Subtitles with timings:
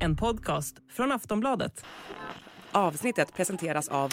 [0.00, 1.84] En podcast från Aftonbladet.
[2.72, 4.12] Avsnittet presenteras av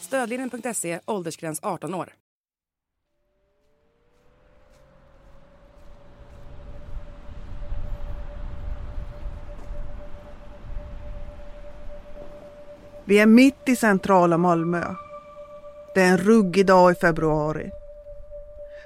[0.00, 2.14] Stödlinjen.se, åldersgräns 18 år.
[13.04, 14.94] Vi är mitt i centrala Malmö.
[15.94, 17.70] Det är en ruggig dag i februari.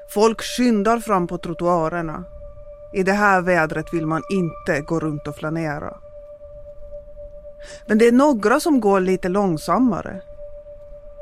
[0.09, 2.25] Folk skyndar fram på trottoarerna.
[2.93, 5.97] I det här vädret vill man inte gå runt och flanera.
[7.87, 10.21] Men det är några som går lite långsammare.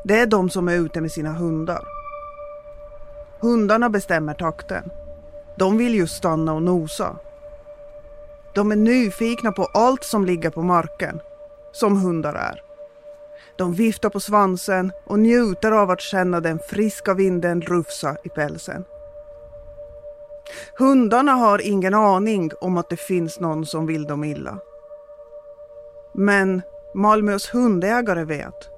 [0.05, 1.85] Det är de som är ute med sina hundar.
[3.41, 4.91] Hundarna bestämmer takten.
[5.57, 7.17] De vill ju stanna och nosa.
[8.55, 11.21] De är nyfikna på allt som ligger på marken,
[11.73, 12.63] som hundar är.
[13.57, 18.85] De viftar på svansen och njuter av att känna den friska vinden rufsa i pälsen.
[20.79, 24.59] Hundarna har ingen aning om att det finns någon som vill dem illa.
[26.15, 26.63] Men
[26.95, 28.69] Malmös hundägare vet.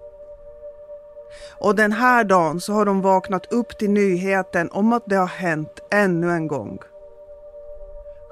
[1.59, 5.27] Och den här dagen så har de vaknat upp till nyheten om att det har
[5.27, 6.79] hänt ännu en gång.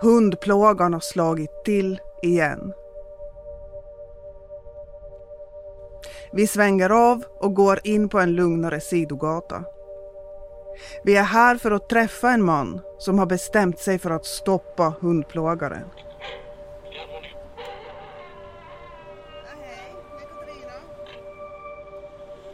[0.01, 2.73] Hundplågan har slagit till igen.
[6.35, 9.65] Vi svänger av och går in på en lugnare sidogata.
[11.05, 14.95] Vi är här för att träffa en man som har bestämt sig för att stoppa
[15.01, 15.85] hundplågaren.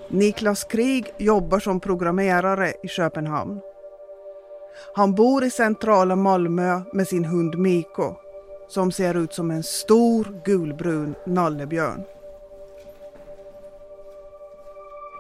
[0.08, 3.60] Niklas Krig jobbar som programmerare i Köpenhamn.
[4.94, 8.14] Han bor i centrala Malmö med sin hund Miko
[8.68, 12.04] som ser ut som en stor gulbrun nallebjörn.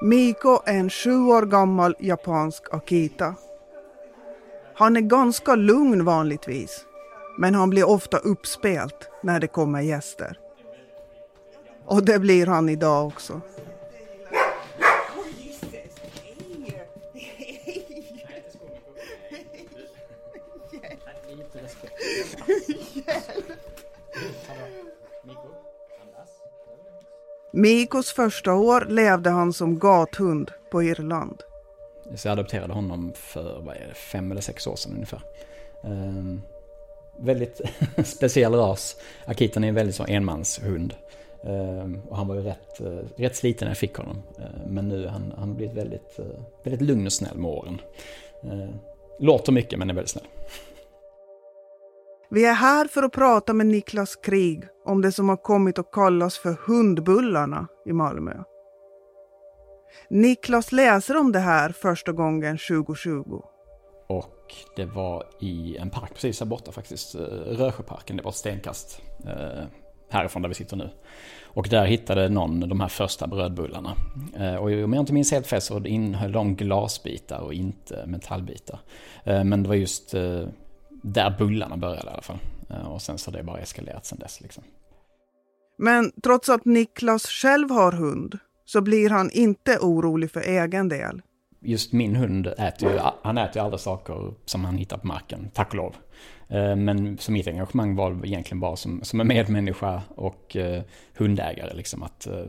[0.00, 3.34] Miko är en sju år gammal japansk Akita.
[4.74, 6.84] Han är ganska lugn vanligtvis,
[7.38, 10.38] men han blir ofta uppspelt när det kommer gäster.
[11.86, 13.40] Och det blir han idag också.
[27.52, 31.42] Mikos första år levde han som gathund på Irland.
[32.14, 35.22] Så jag adopterade honom för vad är det, fem eller sex år sedan ungefär.
[35.84, 36.42] Um,
[37.18, 37.60] väldigt
[38.04, 38.96] speciell ras.
[39.26, 40.94] Akitan är en väldigt så enmanshund.
[41.42, 44.22] Um, och han var ju rätt, uh, rätt sliten när jag fick honom.
[44.38, 46.26] Uh, men nu har han, han blivit väldigt, uh,
[46.64, 47.80] väldigt lugn och snäll med åren.
[49.18, 50.26] låter mycket men är väldigt snäll.
[52.30, 55.90] Vi är här för att prata med Niklas Krig om det som har kommit att
[55.92, 58.42] kallas för hundbullarna i Malmö.
[60.10, 63.42] Niklas läser om det här första gången 2020.
[64.06, 68.36] Och det var i en park precis här borta faktiskt, eh, Rösjöparken, det var ett
[68.36, 69.64] stenkast eh,
[70.10, 70.90] härifrån där vi sitter nu.
[71.42, 73.94] Och där hittade någon de här första brödbullarna.
[74.36, 78.80] Eh, och om jag inte minns helt fel så innehöll de glasbitar och inte metallbitar.
[79.24, 80.10] Men det var just
[81.02, 82.38] där bullarna började i alla fall.
[82.86, 84.40] Och sen så har det bara eskalerat sen dess.
[84.40, 84.64] Liksom.
[85.78, 91.22] Men trots att Niklas själv har hund så blir han inte orolig för egen del.
[91.60, 95.50] Just min hund äter ju, han äter ju alla saker som han hittar på marken,
[95.54, 95.96] tack och lov.
[96.48, 100.82] Eh, men så mitt engagemang var egentligen bara som, som en medmänniska och eh,
[101.16, 101.74] hundägare.
[101.74, 102.44] Liksom att, eh,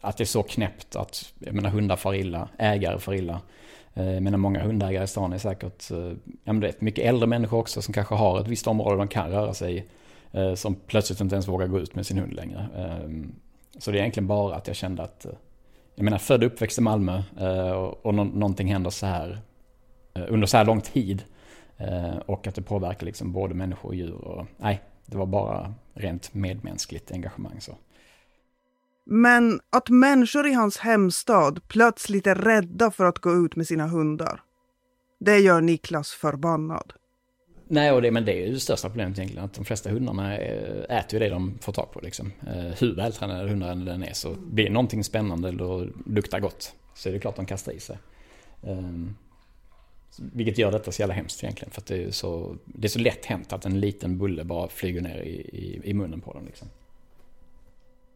[0.00, 3.40] att det är så knäppt att, jag menar hundar far illa, ägare far illa.
[3.94, 5.90] Jag menar många hundägare i stan är säkert,
[6.44, 9.30] ja men vet, mycket äldre människor också som kanske har ett visst område de kan
[9.30, 9.84] röra sig i.
[10.32, 12.68] Eh, som plötsligt inte ens vågar gå ut med sin hund längre.
[12.76, 13.34] Ehm,
[13.78, 15.32] så det är egentligen bara att jag kände att, eh,
[15.94, 17.72] jag menar född och uppväxt i Malmö eh,
[18.02, 19.40] och någonting händer så här
[20.28, 21.24] under så här lång tid.
[22.26, 24.14] Och att det påverkar liksom både människor och djur.
[24.14, 27.60] Och, nej, det var bara rent medmänskligt engagemang.
[27.60, 27.76] Så.
[29.06, 33.86] Men att människor i hans hemstad plötsligt är rädda för att gå ut med sina
[33.86, 34.42] hundar.
[35.20, 36.92] Det gör Niklas förbannad.
[37.70, 39.44] Nej, och det, men det är ju det största problemet egentligen.
[39.44, 42.00] Att de flesta hundarna eh, äter ju det de får tag på.
[42.00, 42.32] Liksom.
[42.46, 46.74] Eh, hur vältränade hundarna den är så blir det någonting spännande eller luktar gott.
[46.94, 47.98] Så är det klart de kastar i sig.
[48.62, 49.16] Ehm,
[50.16, 51.70] vilket gör detta så jävla hemskt egentligen.
[51.70, 54.68] För att det är så, det är så lätt hänt att en liten bulle bara
[54.68, 56.46] flyger ner i, i, i munnen på dem.
[56.46, 56.68] Liksom.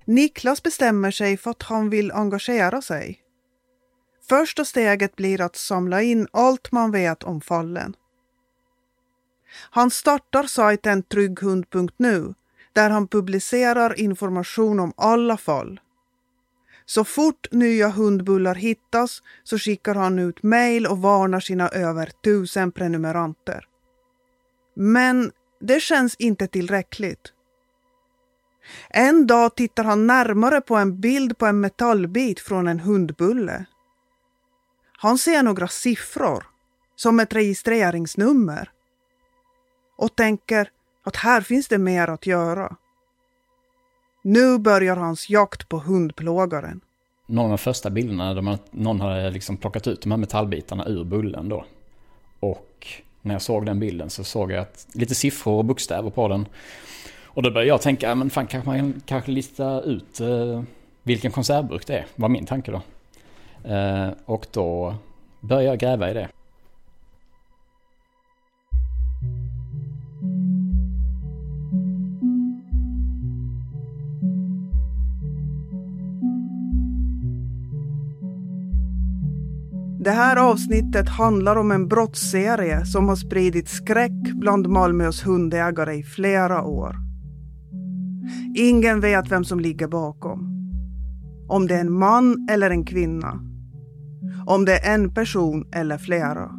[0.04, 3.18] Niklas bestämmer sig för att han vill engagera sig.
[4.28, 7.94] Första steget blir att samla in allt man vet om fallen.
[9.70, 12.34] Han startar sajten trygghund.nu
[12.72, 15.80] där han publicerar information om alla fall.
[16.86, 22.72] Så fort nya hundbullar hittas så skickar han ut mejl och varnar sina över tusen
[22.72, 23.64] prenumeranter.
[24.74, 27.32] Men det känns inte tillräckligt.
[28.90, 33.64] En dag tittar han närmare på en bild på en metallbit från en hundbulle.
[34.92, 36.46] Han ser några siffror,
[36.96, 38.70] som ett registreringsnummer
[40.02, 40.68] och tänker
[41.02, 42.76] att här finns det mer att göra.
[44.22, 46.80] Nu börjar hans jakt på hundplågaren.
[47.26, 50.18] Någon av de första bilderna där man, någon hade eh, liksom plockat ut de här
[50.18, 51.64] metallbitarna ur bullen då.
[52.40, 52.86] Och
[53.22, 56.46] när jag såg den bilden så såg jag att, lite siffror och bokstäver på den.
[57.24, 60.62] Och då började jag tänka, men fan kanske man kanske lista ut eh,
[61.02, 62.82] vilken konservburk det är, var min tanke då.
[63.70, 64.94] Eh, och då
[65.40, 66.28] började jag gräva i det.
[80.04, 86.02] Det här avsnittet handlar om en brottsserie som har spridit skräck bland Malmös hundägare i
[86.02, 86.96] flera år.
[88.54, 90.48] Ingen vet vem som ligger bakom.
[91.48, 93.40] Om det är en man eller en kvinna.
[94.46, 96.50] Om det är en person eller flera.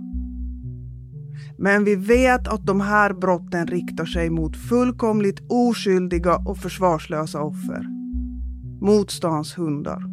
[1.57, 7.85] Men vi vet att de här brotten riktar sig mot fullkomligt oskyldiga och försvarslösa offer.
[8.81, 10.03] Mot stans hundar.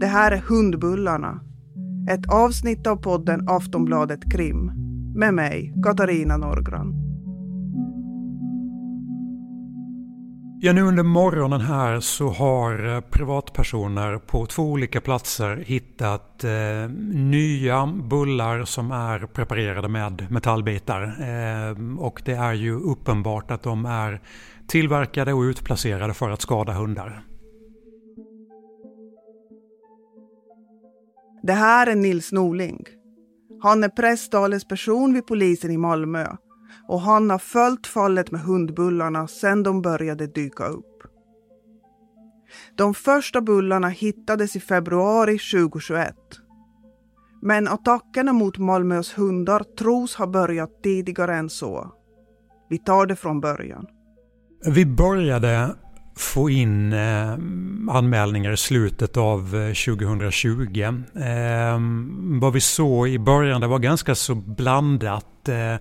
[0.00, 1.40] Det här är Hundbullarna.
[2.10, 4.72] Ett avsnitt av podden Aftonbladet Krim.
[5.16, 6.94] Med mig, Katarina Norgran.
[10.60, 16.50] Ja, nu under morgonen här så har eh, privatpersoner på två olika platser hittat eh,
[17.14, 21.02] nya bullar som är preparerade med metallbitar.
[21.02, 24.20] Eh, och det är ju uppenbart att de är
[24.66, 27.22] tillverkade och utplacerade för att skada hundar.
[31.46, 32.84] Det här är Nils Norling.
[33.62, 36.26] Han är presstalesperson vid polisen i Malmö
[36.88, 41.02] och han har följt fallet med hundbullarna sedan de började dyka upp.
[42.76, 46.14] De första bullarna hittades i februari 2021.
[47.42, 51.92] Men attackerna mot Malmös hundar tros ha börjat tidigare än så.
[52.70, 53.86] Vi tar det från början.
[54.66, 55.76] Vi började
[56.16, 57.32] få in eh,
[57.90, 60.82] anmälningar i slutet av eh, 2020.
[61.14, 61.80] Eh,
[62.40, 65.48] vad vi såg i början det var ganska så blandat.
[65.48, 65.72] Eh,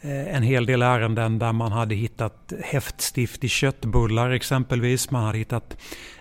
[0.00, 5.10] eh, en hel del ärenden där man hade hittat häftstift i köttbullar exempelvis.
[5.10, 5.76] Man hade hittat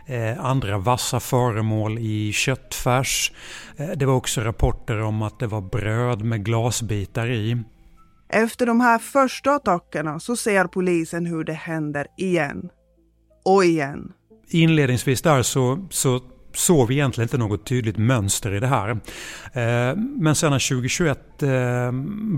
[0.07, 3.31] eh, andra vassa föremål i köttfärs.
[3.77, 7.63] Eh, det var också rapporter om att det var bröd med glasbitar i.
[8.30, 12.69] Efter de här första attackerna så ser polisen hur det händer igen
[13.43, 14.11] och igen.
[14.49, 16.21] Inledningsvis där så, så
[16.55, 18.89] såg vi egentligen inte något tydligt mönster i det här.
[18.89, 21.49] Eh, men sen när 2021 eh,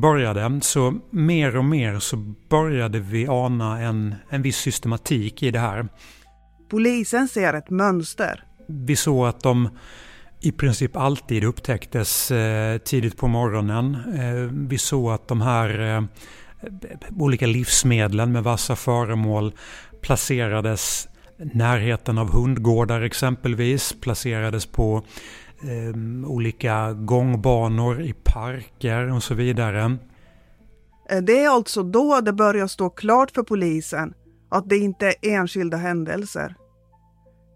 [0.01, 2.17] började så mer och mer så
[2.49, 5.87] började vi ana en, en viss systematik i det här.
[6.69, 8.43] Polisen ser ett mönster.
[8.67, 9.69] Vi såg att de
[10.41, 13.97] i princip alltid upptäcktes eh, tidigt på morgonen.
[14.69, 16.07] Vi såg att de här
[17.19, 19.53] olika livsmedlen med vassa föremål
[20.05, 21.07] placerades
[21.37, 25.03] närheten av hundgårdar exempelvis, placerades på
[25.61, 29.97] eh, olika gångbanor i parker och så vidare.
[31.09, 34.13] Eh, det är alltså då det börjar stå klart för polisen
[34.49, 36.55] att det inte är enskilda händelser.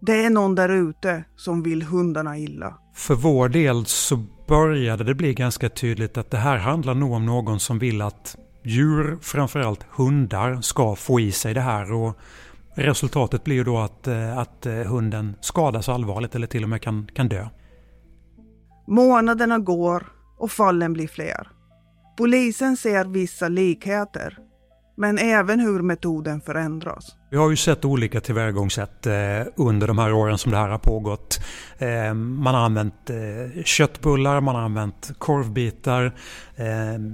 [0.00, 2.78] Det är någon där ute som vill hundarna illa.
[2.94, 7.26] För vår del så började det bli ganska tydligt att det här handlar nog om
[7.26, 11.92] någon som vill att djur, framförallt hundar, ska få i sig det här.
[11.92, 12.18] Och
[12.74, 17.08] resultatet blir då att, eh, att eh, hunden skadas allvarligt eller till och med kan,
[17.14, 17.48] kan dö.
[18.86, 20.06] Månaderna går
[20.38, 21.48] och fallen blir fler.
[22.16, 24.38] Polisen ser vissa likheter
[25.00, 27.16] men även hur metoden förändras.
[27.30, 29.12] Vi har ju sett olika tillvägagångssätt eh,
[29.56, 31.40] under de här åren som det här har pågått.
[31.78, 36.12] Eh, man har använt eh, köttbullar, man har använt korvbitar,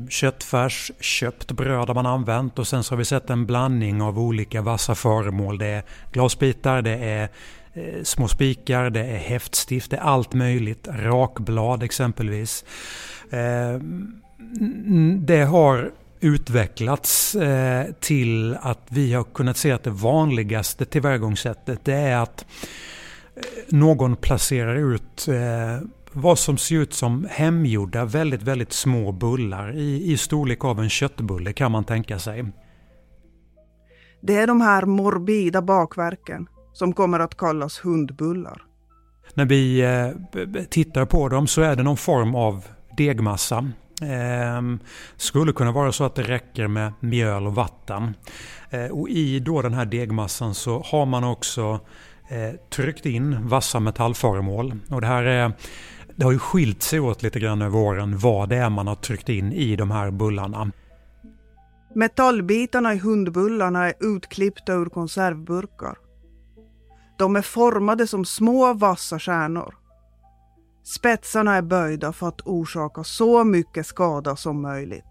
[0.09, 4.19] köttfärs, köpt bröd har man använt och sen så har vi sett en blandning av
[4.19, 5.59] olika vassa föremål.
[5.59, 7.29] Det är glasbitar, det är
[8.03, 10.89] små spikar, det är häftstift, det är allt möjligt.
[10.89, 12.65] Rakblad exempelvis.
[15.19, 15.91] Det har
[16.21, 22.47] utvecklats eh, till att vi har kunnat se att det vanligaste tillvägagångssättet det är att
[23.37, 29.77] eh, någon placerar ut eh, vad som ser ut som hemgjorda väldigt, väldigt små bullar
[29.77, 32.45] i, i storlek av en köttbulle kan man tänka sig.
[34.21, 38.63] Det är de här morbida bakverken som kommer att kallas hundbullar.
[39.35, 39.85] När vi
[40.71, 42.65] tittar på dem så är det någon form av
[42.97, 43.71] degmassa.
[44.03, 44.79] Eh,
[45.17, 48.15] skulle kunna vara så att det räcker med mjöl och vatten.
[48.71, 51.81] Eh, och i då den här degmassan så har man också
[52.29, 54.79] eh, tryckt in vassa metallföremål.
[54.91, 55.53] Och det här är
[56.17, 58.95] det har ju skilt sig åt lite grann över åren vad det är man har
[58.95, 60.71] tryckt in i de här bullarna.
[61.95, 65.99] Metallbitarna i hundbullarna är utklippta ur konservburkar.
[67.19, 69.75] De är formade som små vassa stjärnor.
[70.87, 75.05] Spetsarna är böjda för att orsaka så mycket skada som möjligt.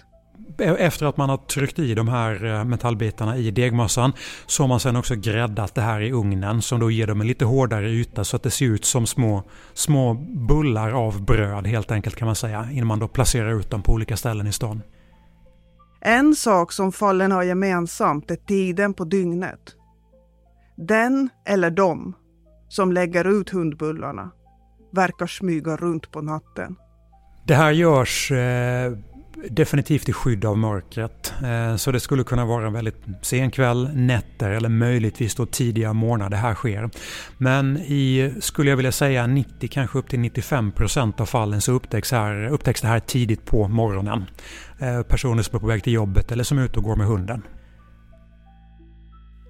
[0.58, 4.14] Efter att man har tryckt i de här eh, metallbitarna i degmassan
[4.46, 7.28] så har man sen också gräddat det här i ugnen som då ger dem en
[7.28, 10.14] lite hårdare yta så att det ser ut som små, små
[10.48, 13.92] bullar av bröd helt enkelt kan man säga innan man då placerar ut dem på
[13.92, 14.82] olika ställen i stan.
[16.02, 19.76] En sak som fallen har gemensamt är tiden på dygnet.
[20.78, 22.14] Den eller de
[22.68, 24.32] som lägger ut hundbullarna
[24.96, 26.76] verkar smyga runt på natten.
[27.48, 28.94] Det här görs eh,
[29.50, 31.34] definitivt i skydd av mörkret.
[31.44, 35.94] Eh, så det skulle kunna vara en väldigt sen kväll, nätter eller möjligtvis då tidiga
[35.94, 36.90] morgnar det här sker.
[37.38, 41.72] Men i, skulle jag vilja säga, 90 kanske upp till 95 procent av fallen så
[41.72, 44.26] upptäcks, här, upptäcks det här tidigt på morgonen.
[44.80, 47.08] Eh, personer som är på väg till jobbet eller som är ute och går med
[47.08, 47.42] hunden.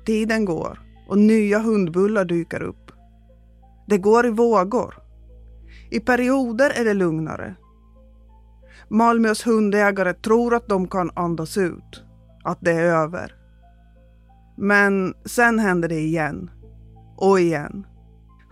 [0.05, 2.91] Tiden går och nya hundbullar dyker upp.
[3.87, 5.04] Det går i vågor.
[5.89, 7.55] I perioder är det lugnare.
[8.89, 12.03] Malmös hundägare tror att de kan andas ut,
[12.43, 13.35] att det är över.
[14.57, 16.49] Men sen händer det igen.
[17.17, 17.87] Och igen.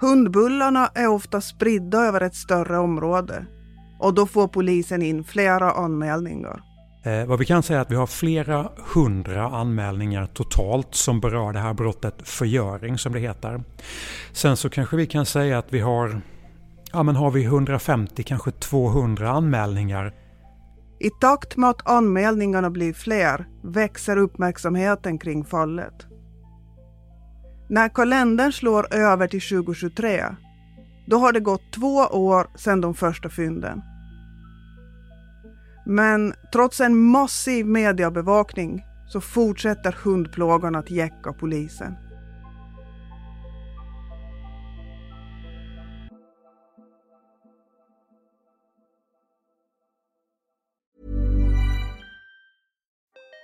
[0.01, 3.45] Hundbullarna är ofta spridda över ett större område
[3.99, 6.63] och då får polisen in flera anmälningar.
[7.03, 11.53] Eh, vad vi kan säga är att vi har flera hundra anmälningar totalt som berör
[11.53, 13.63] det här brottet förgöring som det heter.
[14.31, 16.21] Sen så kanske vi kan säga att vi har,
[16.93, 20.13] ja men har vi 150, kanske 200 anmälningar.
[20.99, 26.07] I takt med att anmälningarna blir fler växer uppmärksamheten kring fallet.
[27.69, 30.23] När kalendern slår över till 2023,
[31.07, 33.81] då har det gått två år sedan de första fynden.
[35.85, 41.95] Men trots en massiv mediebevakning så fortsätter hundplågan att jäcka polisen.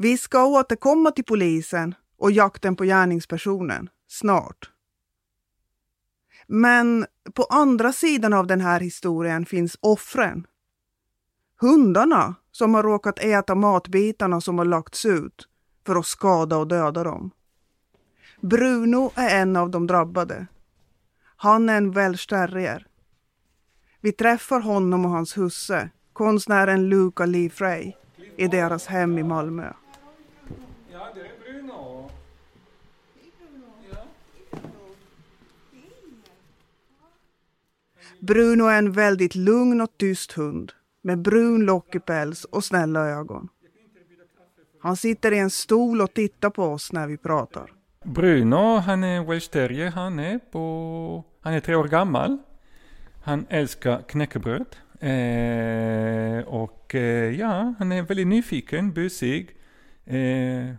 [0.00, 4.70] Vi ska återkomma till polisen och jakten på gärningspersonen snart.
[6.46, 10.46] Men på andra sidan av den här historien finns offren.
[11.60, 15.48] Hundarna som har råkat äta matbitarna som har lagts ut
[15.86, 17.30] för att skada och döda dem.
[18.40, 20.46] Bruno är en av de drabbade.
[21.36, 22.86] Han är en welsh terrier.
[24.00, 27.92] Vi träffar honom och hans husse, konstnären Luca Lee Frey,
[28.36, 29.72] i deras hem i Malmö.
[30.92, 32.10] Ja, det är Bruno.
[38.20, 40.72] Bruno är en väldigt lugn och tyst hund
[41.02, 43.48] med brun lockig päls och snälla ögon.
[44.80, 47.72] Han sitter i en stol och tittar på oss när vi pratar.
[48.04, 49.90] Bruno, han är welsh terrier.
[49.90, 51.24] Han är på...
[51.40, 52.38] Han är tre år gammal.
[53.22, 54.76] Han älskar knäckebröd.
[55.00, 59.56] Eh, och eh, ja, han är väldigt nyfiken, busig.
[60.04, 60.74] Eh,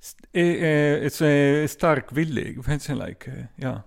[0.00, 2.56] st- eh, eh, eh stark villig.
[2.56, 3.78] Vad heter eh,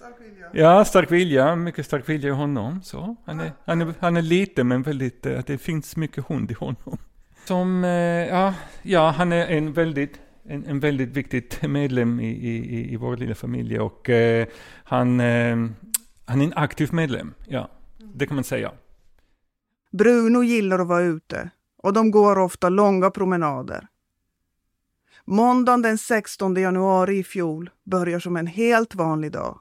[0.00, 0.78] Like, eh, ja.
[0.78, 1.56] Ja, stark vilja.
[1.56, 2.82] Mycket stark vilja i honom.
[2.82, 3.16] Så.
[3.24, 6.54] Han, är, han, är, han är liten men väldigt, eh, det finns mycket hund i
[6.54, 6.98] honom.
[7.44, 7.90] Som, eh,
[8.28, 13.16] ja, ja, han är en väldigt en, en väldigt viktig medlem i, i, i vår
[13.16, 14.46] lilla familj och eh,
[14.84, 15.56] han, eh,
[16.26, 17.70] han är en aktiv medlem, ja,
[18.14, 18.72] det kan man säga.
[19.90, 21.50] Bruno gillar att vara ute
[21.82, 23.88] och de går ofta långa promenader.
[25.24, 29.60] Måndagen den 16 januari i fjol börjar som en helt vanlig dag.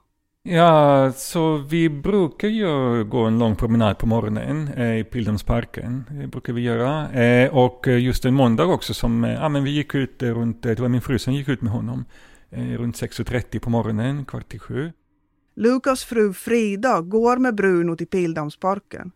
[0.49, 6.03] Ja, så vi brukar ju gå en lång promenad på morgonen eh, i Pildammsparken.
[6.09, 7.11] Det brukar vi göra.
[7.11, 10.75] Eh, och just en måndag också som, eh, men vi gick ut eh, runt, eh,
[10.75, 12.05] det var min fru som gick ut med honom,
[12.49, 14.91] eh, runt 6.30 på morgonen, kvart i sju.
[15.55, 19.11] Lukas fru Frida går med Bruno till Pildammsparken.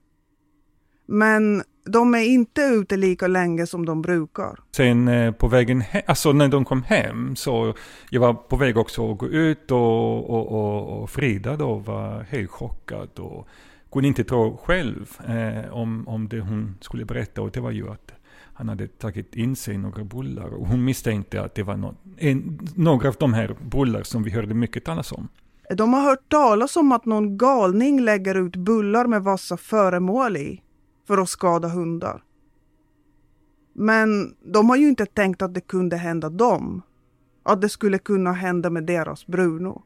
[1.12, 4.60] Men de är inte ute lika länge som de brukar.
[4.76, 7.74] Sen eh, på vägen hem, alltså när de kom hem så
[8.10, 12.26] jag var på väg också att gå ut och, och, och, och Frida då var
[12.30, 13.48] helt chockad och
[13.92, 17.90] kunde inte tro själv eh, om, om det hon skulle berätta och det var ju
[17.90, 18.12] att
[18.54, 22.60] han hade tagit in sig några bullar och hon misstänkte att det var no en,
[22.76, 25.28] några av de här bullar som vi hörde mycket talas om.
[25.78, 30.62] De har hört talas om att någon galning lägger ut bullar med vassa föremål i
[31.12, 32.24] för att skada hundar.
[33.74, 36.82] Men de har ju inte tänkt att det kunde hända dem.
[37.44, 39.82] Att det skulle kunna hända med deras Bruno.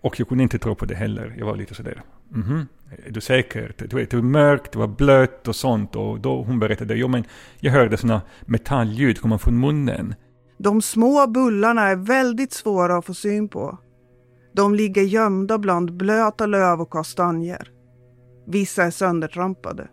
[0.00, 1.34] Och jag kunde inte tro på det heller.
[1.38, 2.02] Jag var lite sådär,
[2.34, 2.66] mm
[3.06, 3.74] är du säker?
[3.78, 5.96] Du vet, det var mörkt, det var blött och sånt.
[5.96, 7.24] Och då hon berättade, jo men
[7.60, 10.14] jag hörde sådana metallljud komma från munnen.
[10.58, 13.78] De små bullarna är väldigt svåra att få syn på.
[14.54, 17.70] De ligger gömda bland blöta löv och kastanjer.
[18.46, 19.88] Vissa är söndertrampade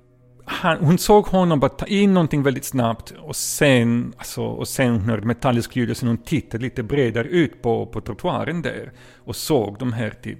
[0.52, 4.92] han, hon såg honom bara ta in någonting väldigt snabbt och sen, alltså, och sen
[4.92, 8.92] hon hörde metallisk ljud och sen hon tittade lite bredare ut på, på trottoaren där
[9.26, 10.40] och såg de här typ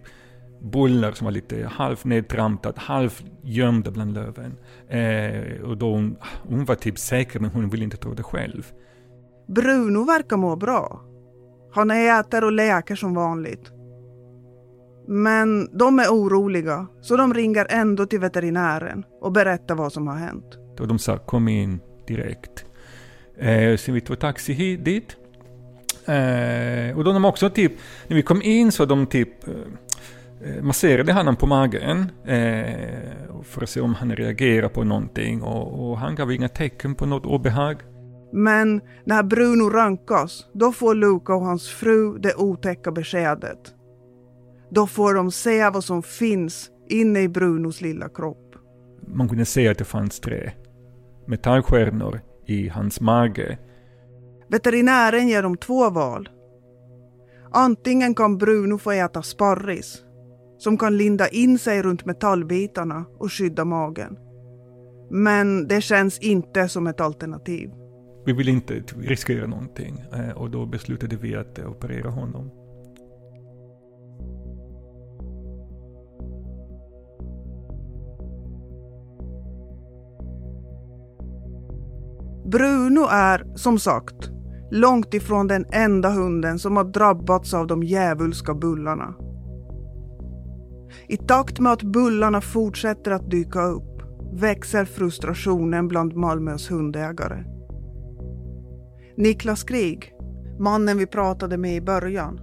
[0.62, 4.58] bullar som var lite halvt nedtrampat, halvt gömda bland löven.
[4.90, 6.18] Eh, och då hon,
[6.50, 8.72] hon var typ säker men hon ville inte tro det själv.
[9.48, 11.02] Bruno verkar må bra.
[11.74, 13.72] Han äter och leker som vanligt.
[15.08, 20.16] Men de är oroliga, så de ringer ändå till veterinären och berättar vad som har
[20.16, 20.58] hänt.
[20.80, 22.66] Och de sa kom in direkt.
[23.38, 25.16] Eh, så vi tog taxi hit, dit.
[26.06, 27.72] Eh, och då de också typ,
[28.08, 29.54] när vi kom in så de typ eh,
[30.44, 35.90] eh masserade honom på magen eh, för att se om han reagerar på någonting och,
[35.90, 37.78] och han gav inga tecken på något obehag.
[38.34, 43.76] Men när Bruno röntgas, då får Luca och hans fru det otäcka beskedet
[44.72, 48.56] då får de se vad som finns inne i Brunos lilla kropp.
[49.08, 50.52] Man kunde se att det fanns tre
[51.28, 53.58] metallstjärnor i hans mage.
[54.50, 56.30] Veterinären ger dem två val.
[57.52, 60.02] Antingen kan Bruno få äta sparris,
[60.58, 64.18] som kan linda in sig runt metallbitarna och skydda magen.
[65.10, 67.70] Men det känns inte som ett alternativ.
[68.26, 72.61] Vi vill inte riskera någonting eh, och då beslutade vi att operera honom.
[82.52, 84.30] Bruno är, som sagt,
[84.72, 89.14] långt ifrån den enda hunden som har drabbats av de djävulska bullarna.
[91.08, 94.02] I takt med att bullarna fortsätter att dyka upp
[94.34, 97.44] växer frustrationen bland Malmös hundägare.
[99.18, 100.14] Niklas Krig,
[100.60, 102.40] mannen vi pratade med i början,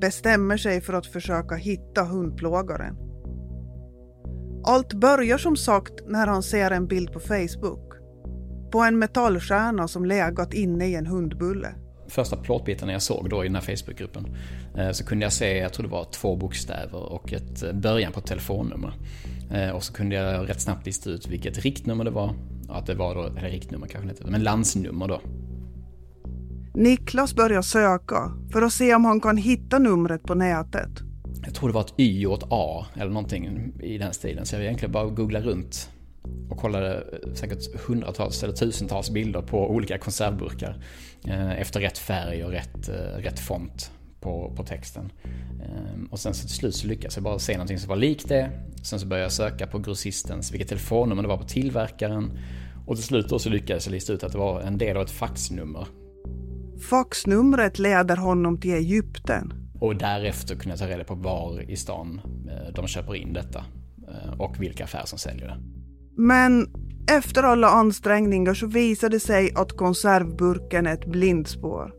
[0.00, 2.96] bestämmer sig för att försöka hitta hundplågaren.
[4.66, 7.85] Allt börjar som sagt när han ser en bild på Facebook
[8.76, 11.74] på en metallstjärna som legat inne i en hundbulle.
[12.08, 14.26] Första plåtbitarna jag såg då i den här Facebookgruppen
[14.76, 18.12] eh, så kunde jag se, jag tror det var två bokstäver och ett eh, början
[18.12, 18.92] på ett telefonnummer.
[19.50, 22.34] Eh, och så kunde jag rätt snabbt lista ut vilket riktnummer det var.
[22.68, 25.20] Att det var då, eller riktnummer kanske inte, men landsnummer då.
[26.74, 30.90] Niklas börjar söka för att se om han kan hitta numret på nätet.
[31.44, 34.46] Jag tror det var ett Y och ett A eller någonting i den stilen.
[34.46, 35.90] Så jag egentligen bara googla runt
[36.50, 40.82] och kollade säkert hundratals eller tusentals bilder på olika konservburkar
[41.26, 45.12] eh, efter rätt färg och rätt, eh, rätt font på, på texten.
[45.64, 48.28] Ehm, och sen så till slut så lyckades jag bara se någonting som var likt
[48.28, 48.50] det.
[48.82, 52.38] Sen så började jag söka på grossistens, vilket telefonnummer det var på tillverkaren.
[52.86, 55.02] Och till slut då så lyckades jag lista ut att det var en del av
[55.02, 55.86] ett faxnummer.
[56.90, 59.52] Faxnumret leder honom till Egypten.
[59.80, 63.64] Och därefter kunde jag ta reda på var i stan eh, de köper in detta
[64.38, 65.85] och vilka affärer som säljer det.
[66.16, 66.68] Men
[67.10, 71.92] efter alla ansträngningar så visade det sig att konservburken är ett blindspår.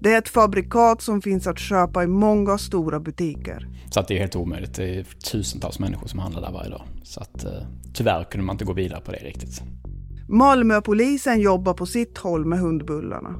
[0.00, 3.68] Det är ett fabrikat som finns att köpa i många stora butiker.
[3.90, 4.74] Så att det är helt omöjligt.
[4.74, 6.82] Det är tusentals människor som handlar där varje dag.
[7.02, 7.50] Så att eh,
[7.94, 9.62] tyvärr kunde man inte gå vidare på det riktigt.
[10.28, 13.34] Malmöpolisen jobbar på sitt håll med hundbullarna.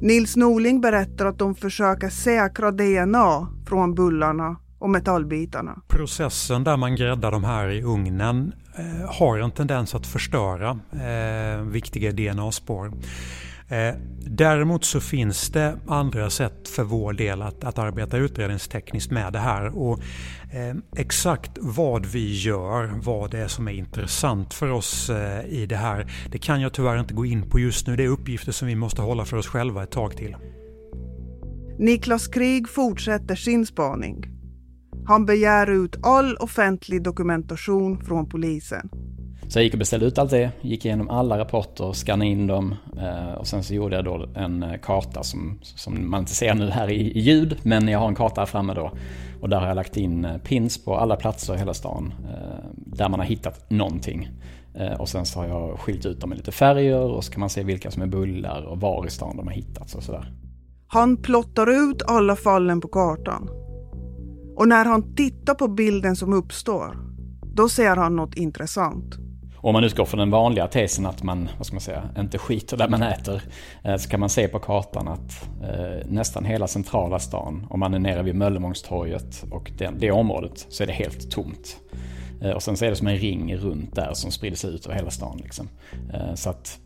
[0.00, 5.82] Nils Norling berättar att de försöker säkra DNA från bullarna och metallbitarna.
[5.88, 11.62] Processen där man gräddar de här i ugnen Eh, har en tendens att förstöra eh,
[11.62, 12.92] viktiga DNA-spår.
[13.68, 13.94] Eh,
[14.26, 19.38] däremot så finns det andra sätt för vår del att, att arbeta utredningstekniskt med det
[19.38, 19.78] här.
[19.78, 20.00] Och,
[20.52, 25.66] eh, exakt vad vi gör, vad det är som är intressant för oss eh, i
[25.66, 27.96] det här, det kan jag tyvärr inte gå in på just nu.
[27.96, 30.36] Det är uppgifter som vi måste hålla för oss själva ett tag till.
[31.78, 34.33] Niklas Krig fortsätter sin spaning.
[35.06, 38.90] Han begär ut all offentlig dokumentation från polisen.
[39.48, 42.74] Så jag gick och beställde ut allt det, gick igenom alla rapporter, skannade in dem
[42.98, 46.54] eh, och sen så gjorde jag då en eh, karta som, som man inte ser
[46.54, 48.92] nu här i, i ljud, men jag har en karta här framme då.
[49.40, 52.14] Och där har jag lagt in eh, pins på alla platser i hela stan
[52.76, 54.30] där man har hittat någonting.
[54.98, 57.50] Och sen så har jag skilt ut dem med lite färger och så kan man
[57.50, 60.32] se vilka som är bullar och var i stan de har hittats och sådär.
[60.86, 63.63] Han plottar ut alla fallen på kartan.
[64.56, 66.96] Och när han tittar på bilden som uppstår,
[67.54, 69.14] då ser han något intressant.
[69.56, 72.76] Om man utgår från den vanliga tesen att man, vad ska man säga, inte skiter
[72.76, 73.42] där man äter,
[73.84, 77.94] eh, så kan man se på kartan att eh, nästan hela centrala stan, om man
[77.94, 81.76] är nere vid Möllevångstorget och det, det området, så är det helt tomt.
[82.42, 84.86] Eh, och sen så är det som en ring runt där som sprider sig ut
[84.86, 85.40] över hela stan.
[85.42, 85.68] Liksom.
[86.14, 86.78] Eh, så att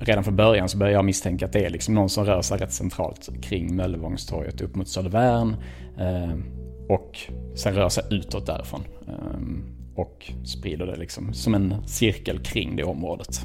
[0.00, 2.58] redan från början så börjar jag misstänka att det är liksom någon som rör sig
[2.58, 5.56] rätt centralt kring Möllevångstorget upp mot Södervärn
[5.98, 6.59] eh,
[6.90, 7.18] och
[7.54, 8.84] sen rör sig utåt därifrån
[9.96, 13.40] och sprider det liksom som en cirkel kring det området.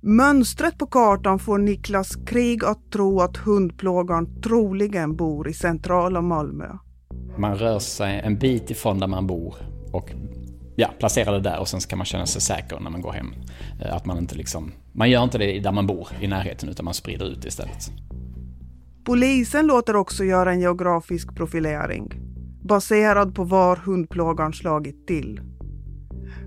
[0.00, 6.68] Mönstret på kartan får Niklas Krig att tro att hundplågaren troligen bor i centrala Malmö.
[7.36, 9.54] Man rör sig en bit ifrån där man bor
[9.92, 10.10] och
[10.76, 13.34] ja, placerar det där och sen ska man känna sig säker när man går hem.
[13.80, 16.84] Eh, att man inte liksom, man gör inte det där man bor i närheten utan
[16.84, 17.90] man sprider ut det istället.
[19.04, 22.21] Polisen låter också göra en geografisk profilering
[22.62, 25.40] baserad på var hundplågaren slagit till.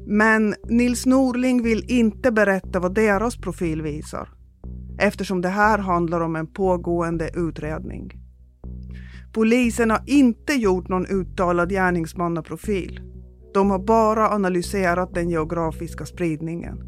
[0.08, 4.30] Men Nils Norling vill inte berätta vad deras profil visar
[4.99, 8.13] eftersom det här handlar om en pågående utredning.
[9.34, 13.01] Polisen har inte gjort någon uttalad gärningsmannaprofil.
[13.54, 16.84] De har bara analyserat den geografiska spridningen.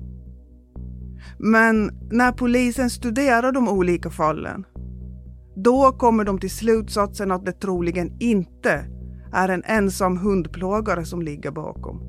[1.39, 4.65] Men när polisen studerar de olika fallen,
[5.55, 8.85] då kommer de till slutsatsen att det troligen inte
[9.33, 12.01] är en ensam hundplågare som ligger bakom.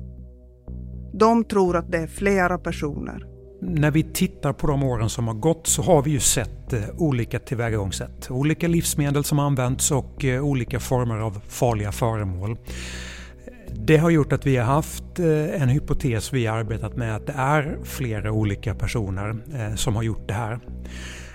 [1.13, 3.25] De tror att det är flera personer.
[3.61, 6.81] När vi tittar på de åren som har gått så har vi ju sett eh,
[6.97, 8.31] olika tillvägagångssätt.
[8.31, 12.57] Olika livsmedel som använts och eh, olika former av farliga föremål.
[13.73, 17.27] Det har gjort att vi har haft eh, en hypotes vi har arbetat med att
[17.27, 19.37] det är flera olika personer
[19.75, 20.59] som har gjort det här.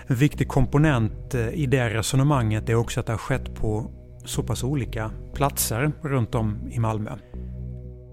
[0.07, 3.91] En viktig komponent i det resonemanget är också att det har skett på
[4.25, 7.11] så pass olika platser runt om i Malmö.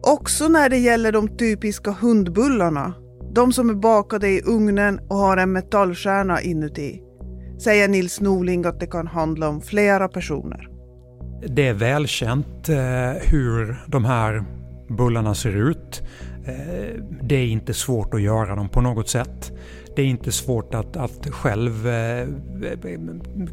[0.03, 2.95] Också när det gäller de typiska hundbullarna,
[3.35, 7.03] de som är bakade i ugnen och har en metallkärna inuti,
[7.65, 10.69] säger Nils Norling att det kan handla om flera personer.
[11.47, 12.77] Det är välkänt eh,
[13.31, 14.45] hur de här
[14.93, 16.03] bullarna ser ut.
[16.45, 19.53] Eh, det är inte svårt att göra dem på något sätt.
[19.97, 22.29] Det är inte svårt att, att själv eh,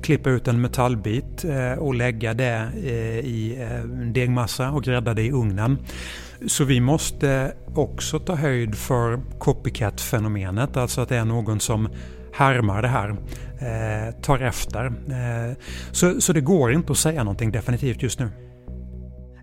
[0.01, 5.21] klippa ut en metallbit eh, och lägga det eh, i en degmassa och grädda det
[5.21, 5.77] i ugnen.
[6.47, 11.89] Så vi måste också ta höjd för copycat-fenomenet, alltså att det är någon som
[12.33, 13.09] härmar det här,
[13.59, 14.85] eh, tar efter.
[14.85, 15.55] Eh,
[15.91, 18.48] så, så det går inte att säga någonting definitivt just nu.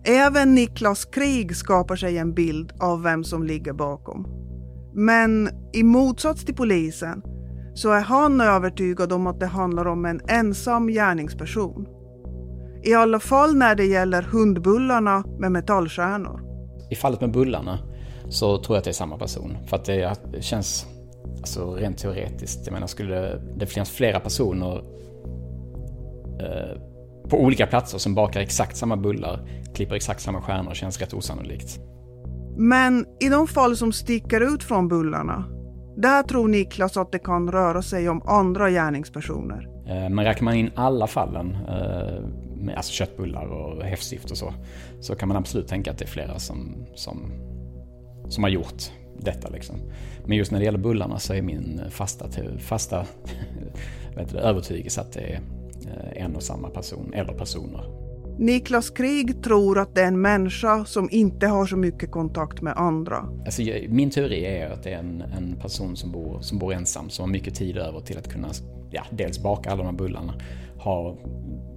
[0.09, 4.27] Även Niklas Krig skapar sig en bild av vem som ligger bakom.
[4.95, 7.23] Men i motsats till polisen
[7.75, 11.87] så är han övertygad om att det handlar om en ensam gärningsperson.
[12.85, 16.41] I alla fall när det gäller hundbullarna med metallstjärnor.
[16.91, 17.79] I fallet med bullarna
[18.29, 19.57] så tror jag att det är samma person.
[19.67, 20.87] För att det känns
[21.39, 22.61] alltså, rent teoretiskt.
[22.67, 24.77] Jag menar, skulle det finnas flera personer
[26.41, 26.81] eh,
[27.29, 31.81] på olika platser som bakar exakt samma bullar, klipper exakt samma stjärnor, känns rätt osannolikt.
[32.57, 35.45] Men i de fall som sticker ut från bullarna,
[35.97, 39.69] där tror Niklas att det kan röra sig om andra gärningspersoner.
[39.87, 42.25] Eh, men räknar man in alla fallen, eh,
[42.57, 44.55] med alltså köttbullar och häftstift och så,
[45.01, 47.33] så kan man absolut tänka att det är flera som, som,
[48.29, 48.83] som har gjort
[49.19, 49.49] detta.
[49.49, 49.77] Liksom.
[50.25, 52.27] Men just när det gäller bullarna så är min fasta,
[52.59, 53.07] fasta
[54.17, 55.41] vet du, övertygelse att det är
[55.87, 58.06] eh, en och samma person eller personer.
[58.39, 62.77] Niklas Krig tror att det är en människa som inte har så mycket kontakt med
[62.77, 63.29] andra.
[63.45, 67.11] Alltså, min teori är att det är en, en person som bor, som bor ensam,
[67.11, 68.49] som har mycket tid över till att kunna
[68.91, 70.35] ja, dels baka alla de här bullarna,
[70.79, 71.17] ha,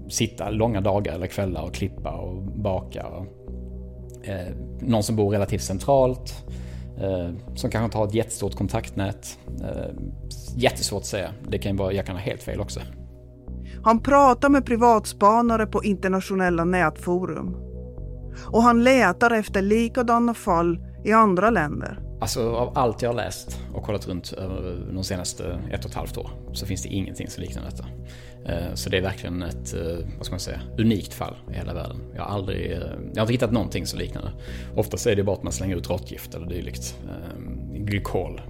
[0.10, 3.06] sitta långa dagar eller kvällar och klippa och baka.
[4.24, 6.34] Eh, någon som bor relativt centralt,
[7.02, 9.39] eh, som kanske inte har ett jättestort kontaktnät.
[9.62, 9.93] Eh,
[10.56, 12.80] jättesvårt att säga, det kan vara, jag kan ha helt fel också.
[13.84, 17.56] Han pratar med privatspanare på internationella nätforum.
[18.46, 22.00] Och han letar efter likadana fall i andra länder.
[22.22, 24.34] Alltså av allt jag har läst och kollat runt
[24.94, 27.86] de senaste ett och ett halvt år så finns det ingenting som liknar detta.
[28.46, 31.74] Eh, så det är verkligen ett, eh, vad ska man säga, unikt fall i hela
[31.74, 31.98] världen.
[32.15, 32.78] Jag har aldrig, eh,
[33.13, 34.32] jag har inte hittat någonting som liknar det.
[34.76, 36.98] Oftast är det bara att man slänger ut råttgift eller dylikt.
[37.74, 38.42] Glykol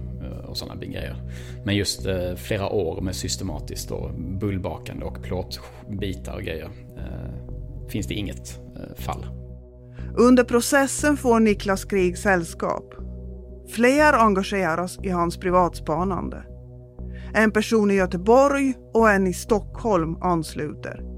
[0.50, 1.16] och sådana grejer.
[1.64, 4.10] Men just eh, flera år med systematiskt då,
[4.40, 9.26] bullbakande och plåtbitar och grejer eh, finns det inget eh, fall.
[10.16, 12.94] Under processen får Niklas Krig sällskap.
[13.74, 16.44] Fler engageras i hans privatspanande.
[17.34, 21.09] En person i Göteborg och en i Stockholm ansluter.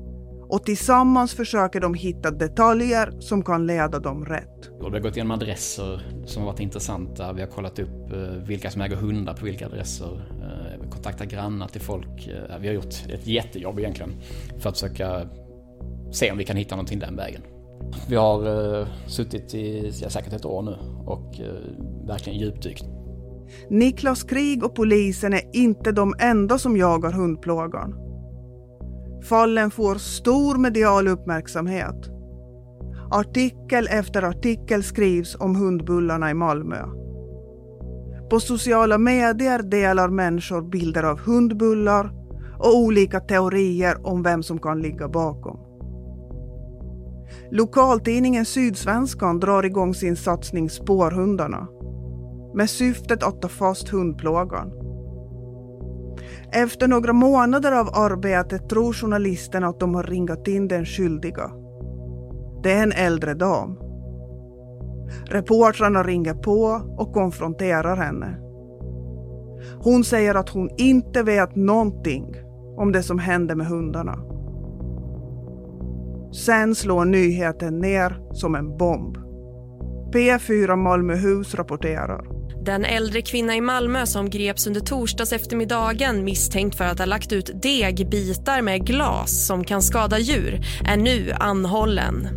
[0.53, 4.71] Och tillsammans försöker de hitta detaljer som kan leda dem rätt.
[4.81, 7.33] Vi har gått igenom adresser som har varit intressanta.
[7.33, 10.31] Vi har kollat upp eh, vilka som äger hundar på vilka adresser.
[10.43, 12.29] Eh, kontaktat grannar till folk.
[12.29, 14.11] Eh, vi har gjort ett jättejobb egentligen
[14.59, 15.29] för att försöka
[16.13, 17.43] se om vi kan hitta någonting den vägen.
[18.09, 21.35] Vi har suttit i ja, säkert ett år nu och
[22.07, 22.85] verkligen djupdykt.
[23.71, 28.02] Niklas Krig och polisen är inte de enda som jagar hundplågan.
[29.23, 32.11] Fallen får stor medial uppmärksamhet.
[33.11, 36.87] Artikel efter artikel skrivs om hundbullarna i Malmö.
[38.31, 42.13] På sociala medier delar människor bilder av hundbullar
[42.59, 45.59] och olika teorier om vem som kan ligga bakom.
[47.51, 51.69] Lokaltidningen Sydsvenskan drar igång sin satsning Spårhundarna
[52.55, 54.82] med syftet att ta fast hundplågan.
[56.55, 61.51] Efter några månader av arbete tror journalisten att de har ringat in den skyldiga.
[62.63, 63.79] Det är en äldre dam.
[65.25, 68.39] Reportrarna ringer på och konfronterar henne.
[69.79, 72.37] Hon säger att hon inte vet någonting
[72.77, 74.19] om det som hände med hundarna.
[76.33, 79.17] Sen slår nyheten ner som en bomb.
[80.15, 82.42] P4 Malmöhus rapporterar.
[82.65, 87.33] Den äldre kvinna i Malmö som greps under torsdags eftermiddagen misstänkt för att ha lagt
[87.33, 92.29] ut degbitar med glas som kan skada djur är nu anhållen.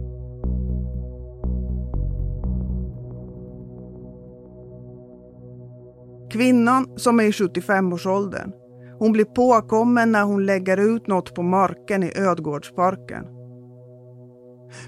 [6.32, 8.52] Kvinnan som är i 75-årsåldern
[9.00, 13.26] hon blir påkommen när hon lägger ut något på marken i Ödgårdsparken.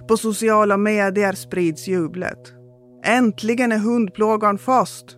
[0.08, 2.54] På sociala medier sprids jublet.
[3.06, 5.17] Äntligen är hundplågan fast.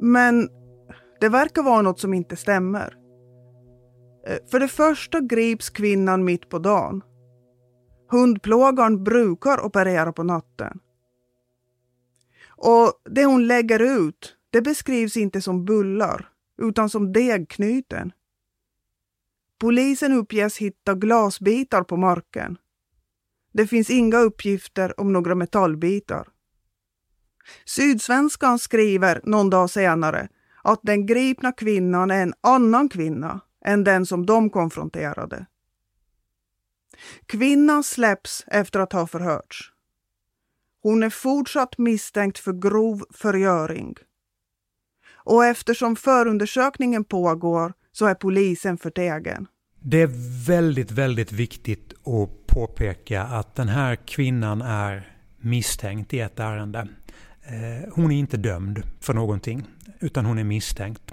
[0.00, 0.48] Men
[1.20, 2.96] det verkar vara något som inte stämmer.
[4.26, 7.02] Eh, för det första grips kvinnan mitt på dagen.
[8.10, 10.80] Hundplågaren brukar operera på natten.
[12.48, 16.28] Och det hon lägger ut, det beskrivs inte som bullar,
[16.62, 18.12] utan som degknyten.
[19.58, 22.58] Polisen uppges hitta glasbitar på marken.
[23.52, 26.28] Det finns inga uppgifter om några metallbitar.
[27.64, 30.28] Sydsvenskan skriver någon dag senare
[30.62, 35.46] att den gripna kvinnan är en annan kvinna än den som de konfronterade.
[37.26, 39.72] Kvinnan släpps efter att ha förhörts.
[40.82, 43.94] Hon är fortsatt misstänkt för grov förgöring.
[45.12, 49.46] Och eftersom förundersökningen pågår så är polisen förtegen.
[49.82, 50.10] Det är
[50.46, 56.88] väldigt, väldigt viktigt att påpeka att den här kvinnan är misstänkt i ett ärende.
[57.50, 59.66] Eh, hon är inte dömd för någonting,
[60.00, 61.12] utan hon är misstänkt.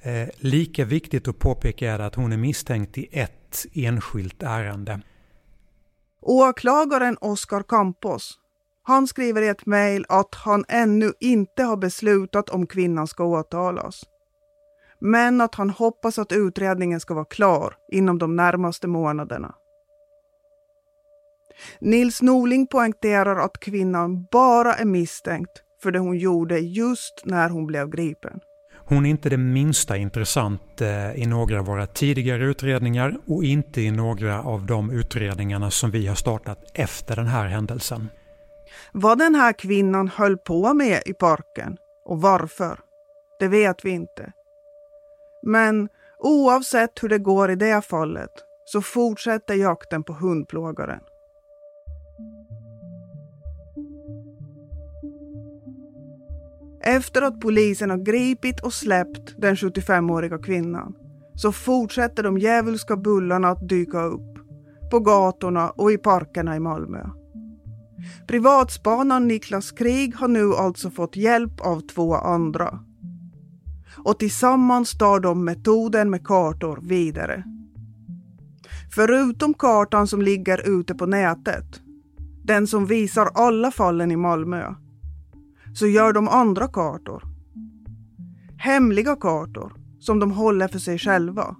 [0.00, 5.00] Eh, lika viktigt att påpeka är att hon är misstänkt i ett enskilt ärende.
[6.20, 8.38] Åklagaren Oskar Campos
[8.84, 14.04] han skriver i ett mejl att han ännu inte har beslutat om kvinnan ska åtalas.
[15.00, 19.54] Men att han hoppas att utredningen ska vara klar inom de närmaste månaderna.
[21.80, 27.66] Nils Norling poängterar att kvinnan bara är misstänkt för det hon gjorde just när hon
[27.66, 28.40] blev gripen.
[28.84, 33.80] Hon är inte det minsta intressant eh, i några av våra tidigare utredningar och inte
[33.80, 38.08] i några av de utredningarna som vi har startat efter den här händelsen.
[38.92, 42.78] Vad den här kvinnan höll på med i parken och varför,
[43.38, 44.32] det vet vi inte.
[45.42, 45.88] Men
[46.18, 48.30] oavsett hur det går i det fallet
[48.64, 51.00] så fortsätter jakten på hundplågaren.
[56.84, 60.94] Efter att polisen har gripit och släppt den 75-åriga kvinnan
[61.34, 64.38] så fortsätter de djävulska bullarna att dyka upp
[64.90, 67.06] på gatorna och i parkerna i Malmö.
[68.26, 72.78] Privatspanaren Niklas Krig har nu alltså fått hjälp av två andra.
[74.04, 77.44] Och tillsammans tar de metoden med kartor vidare.
[78.94, 81.80] Förutom kartan som ligger ute på nätet,
[82.44, 84.74] den som visar alla fallen i Malmö,
[85.74, 87.24] så gör de andra kartor.
[88.58, 91.56] Hemliga kartor som de håller för sig själva.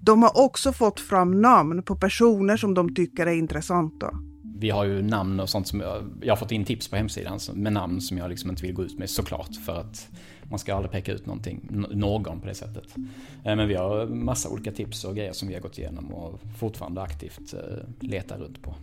[0.00, 4.10] De har också fått fram namn på personer som de tycker är intressanta.
[4.58, 7.38] Vi har ju namn och sånt som jag, jag har fått in tips på hemsidan
[7.54, 10.08] med namn som jag liksom inte vill gå ut med såklart för att
[10.42, 12.96] man ska aldrig peka ut någonting, någon på det sättet.
[13.44, 16.40] Eh, men vi har massa olika tips och grejer som vi har gått igenom och
[16.58, 18.74] fortfarande aktivt eh, letar runt på.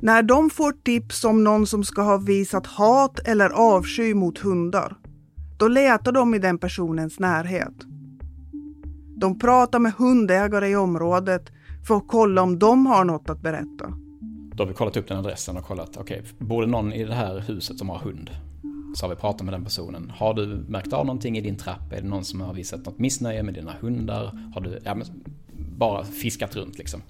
[0.00, 4.96] När de får tips om någon som ska ha visat hat eller avsky mot hundar,
[5.58, 7.74] då letar de i den personens närhet.
[9.16, 11.50] De pratar med hundägare i området
[11.86, 13.92] för att kolla om de har något att berätta.
[14.54, 17.04] Då har vi kollat upp den adressen och kollat, okej, okay, bor det någon i
[17.04, 18.30] det här huset som har hund?
[18.94, 20.12] Så har vi pratat med den personen.
[20.16, 21.92] Har du märkt av någonting i din trapp?
[21.92, 24.50] Är det någon som har visat något missnöje med dina hundar?
[24.54, 25.06] Har du, ja, men
[25.78, 27.02] bara fiskat runt liksom.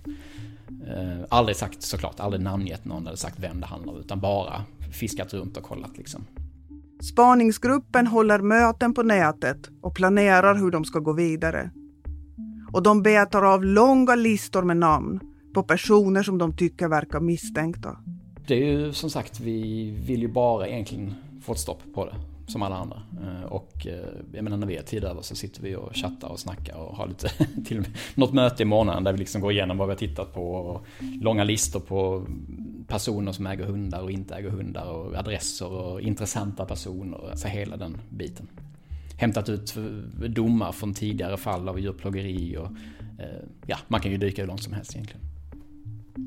[0.69, 4.65] Eh, aldrig sagt såklart, aldrig namngett någon eller sagt vem det handlar om, utan bara
[4.93, 6.27] fiskat runt och kollat liksom.
[7.01, 11.71] Spaningsgruppen håller möten på nätet och planerar hur de ska gå vidare.
[12.73, 15.21] Och de betar av långa listor med namn
[15.55, 17.97] på personer som de tycker verkar misstänkta.
[18.47, 22.15] Det är ju som sagt, vi vill ju bara egentligen få ett stopp på det
[22.47, 23.03] som alla andra.
[23.23, 26.29] Eh, och eh, jag menar när vi är tid över så sitter vi och chattar
[26.29, 27.29] och snackar och har lite,
[27.65, 29.99] till och med något möte i månaden där vi liksom går igenom vad vi har
[29.99, 30.87] tittat på och
[31.21, 32.27] långa listor på
[32.87, 37.77] personer som äger hundar och inte äger hundar och adresser och intressanta personer, alltså hela
[37.77, 38.49] den biten.
[39.19, 39.75] Hämtat ut
[40.29, 42.67] domar från tidigare fall av djurplågeri och
[43.21, 45.21] eh, ja, man kan ju dyka hur långt som helst egentligen.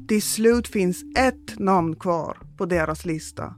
[0.08, 3.56] Till slut finns ett namn kvar på deras lista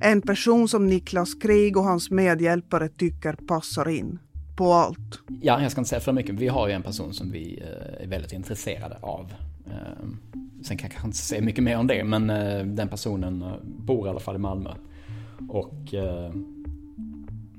[0.00, 4.18] en person som Niklas Krig och hans medhjälpare tycker passar in
[4.56, 5.20] på allt.
[5.42, 6.34] Ja, jag ska inte säga för mycket.
[6.34, 9.32] Vi har ju en person som vi eh, är väldigt intresserade av.
[9.66, 10.18] Ehm,
[10.62, 13.52] sen kan jag kanske inte säga mycket mer om det, men eh, den personen eh,
[13.62, 14.70] bor i alla fall i Malmö.
[15.48, 15.94] Och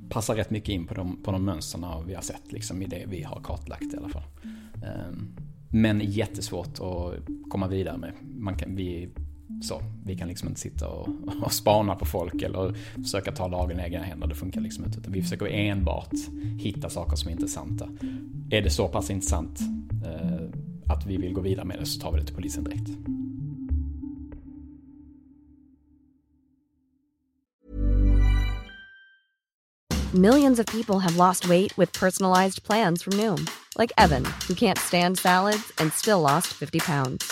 [0.09, 3.03] passar rätt mycket in på de, på de mönstren vi har sett liksom, i det
[3.07, 4.23] vi har kartlagt i alla fall.
[4.73, 5.35] Ehm,
[5.69, 8.11] men jättesvårt att komma vidare med.
[8.21, 9.09] Man kan, vi
[9.61, 11.09] så, vi kan liksom inte sitta och,
[11.43, 14.27] och spana på folk eller försöka ta lagen i egna händer.
[14.27, 14.99] Det funkar liksom inte.
[14.99, 16.13] Utan vi försöker enbart
[16.57, 17.89] hitta saker som är intressanta.
[18.51, 19.59] Är det så pass intressant
[20.05, 20.49] eh,
[20.89, 22.89] att vi vill gå vidare med det så tar vi det till polisen direkt.
[30.13, 33.47] Millions of people have lost weight with personalized plans from Noom.
[33.77, 37.31] Like Evan, who can't stand salads and still lost 50 pounds.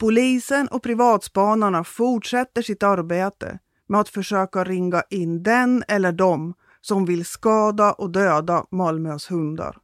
[0.00, 7.04] Polisen och privatspanarna fortsätter sitt arbete med att försöka ringa in den eller dem som
[7.04, 9.78] vill skada och döda Malmös hundar.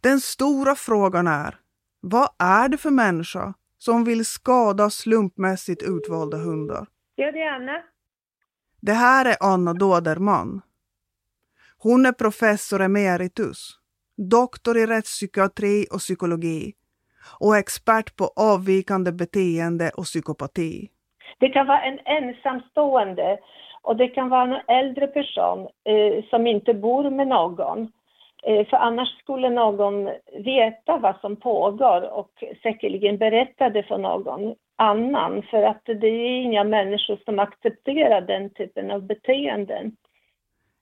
[0.00, 1.60] Den stora frågan är,
[2.00, 6.86] vad är det för människa som vill skada slumpmässigt utvalda hundar?
[7.14, 7.82] Ja, det är Anna.
[8.80, 10.60] Det här är Anna Dåderman.
[11.78, 13.78] Hon är professor emeritus,
[14.16, 16.74] doktor i rättspsykiatri och psykologi
[17.40, 20.88] och expert på avvikande beteende och psykopati.
[21.38, 23.38] Det kan vara en ensamstående
[23.82, 27.92] och det kan vara en äldre person eh, som inte bor med någon.
[28.42, 30.04] Eh, för annars skulle någon
[30.44, 32.30] veta vad som pågår och
[32.62, 35.42] säkerligen berätta det för någon annan.
[35.50, 39.92] För att det är inga människor som accepterar den typen av beteenden.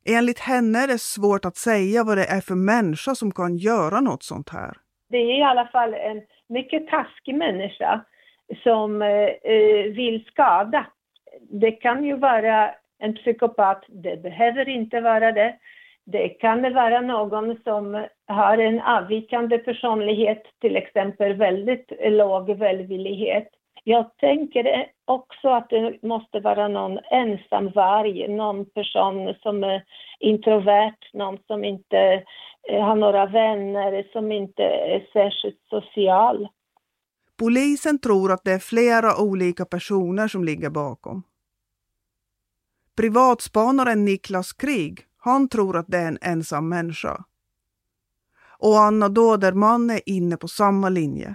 [0.06, 4.00] Enligt henne är det svårt att säga vad det är för människa som kan göra
[4.00, 4.76] något sånt här.
[5.14, 8.00] Det är i alla fall en mycket taskig människa
[8.62, 10.86] som eh, eh, vill skada.
[11.40, 15.56] Det kan ju vara en psykopat, det behöver inte vara det.
[16.04, 23.48] Det kan vara någon som har en avvikande personlighet, till exempel väldigt låg välvillighet.
[23.84, 28.28] Jag tänker också att det måste vara någon ensamvarg.
[28.28, 29.82] någon person som är
[30.20, 32.22] introvert, någon som inte
[32.70, 36.48] eh, har några vänner, som inte är särskilt social.
[37.38, 41.22] Polisen tror att det är flera olika personer som ligger bakom.
[42.96, 47.24] Privatspanaren Niklas Krig, han tror att det är en ensam människa.
[48.58, 51.34] Och Anna Dåderman är inne på samma linje.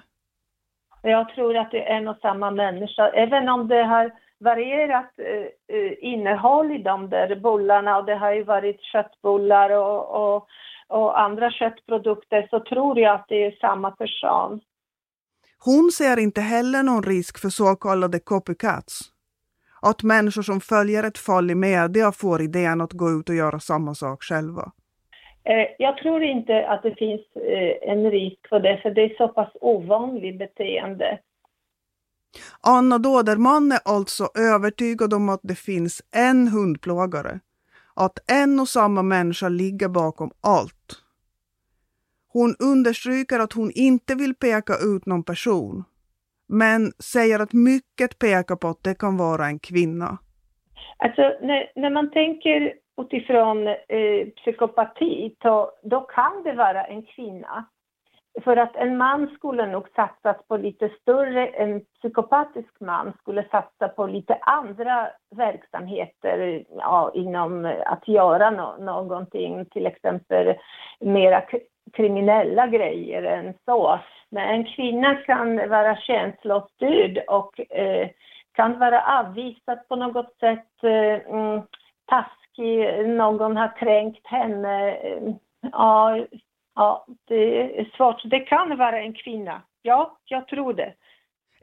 [1.04, 5.78] Jag tror att det är en och samma människa, även om det har varierat eh,
[5.78, 10.48] eh, innehåll i de där bullarna och det har ju varit köttbullar och, och,
[10.90, 14.62] och andra köttprodukter så tror jag att det är samma person.
[15.66, 19.00] Hon ser inte heller någon risk för så kallade copycats.
[19.82, 23.60] Att människor som följer ett fall i media får idén att gå ut och göra
[23.60, 24.72] samma sak själva.
[25.44, 29.18] Eh, jag tror inte att det finns eh, en risk för det, för det är
[29.18, 31.20] så pass ovanligt beteende.
[32.62, 37.40] Anna Dåderman är alltså övertygad om att det finns en hundplågare.
[37.96, 40.79] Att en och samma människa ligger bakom allt.
[42.34, 45.84] Hon understryker att hon inte vill peka ut någon person,
[46.48, 50.18] men säger att mycket pekar på att det kan vara en kvinna.
[50.98, 57.66] Alltså, när, när man tänker utifrån eh, psykopati, då, då kan det vara en kvinna.
[58.44, 63.88] För att en man skulle nog satsas på lite större, en psykopatisk man skulle satsa
[63.88, 70.56] på lite andra verksamheter ja, inom att göra no någonting, till exempel
[71.00, 71.44] mera
[71.94, 74.00] kriminella grejer än så.
[74.30, 78.10] Men en kvinna kan vara känslostyrd och eh,
[78.52, 81.62] kan vara avvisad på något sätt, eh, mm,
[82.06, 84.96] taskig, någon har kränkt henne.
[84.96, 85.34] Eh,
[85.72, 86.26] ja,
[86.80, 88.22] ja, det är svårt.
[88.26, 89.62] Det kan vara en kvinna.
[89.82, 90.94] Ja, jag tror det.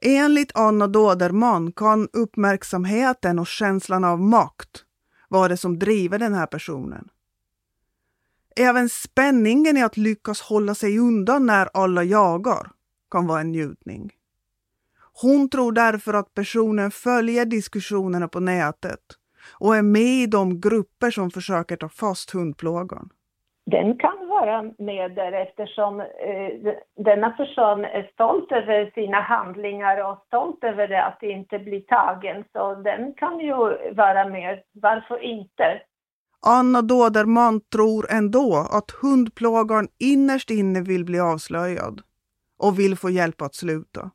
[0.03, 4.85] Enligt Anna Dåderman kan uppmärksamheten och känslan av makt
[5.29, 7.09] vara det som driver den här personen.
[8.57, 12.71] Även spänningen i att lyckas hålla sig undan när alla jagar
[13.11, 14.12] kan vara en njutning.
[15.23, 19.01] Hon tror därför att personen följer diskussionerna på nätet
[19.59, 23.11] och är med i de grupper som försöker ta fast hundplågan.
[23.71, 30.25] Den kan vara med där eftersom eh, denna person är stolt över sina handlingar och
[30.27, 32.45] stolt över det att inte bli tagen.
[32.53, 33.55] Så den kan ju
[33.95, 34.62] vara med.
[34.73, 35.81] Varför inte?
[36.47, 42.01] Anna Dåderman tror ändå att hundplågaren innerst inne vill bli avslöjad
[42.59, 44.11] och vill få hjälp att sluta.